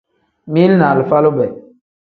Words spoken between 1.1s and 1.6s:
lube.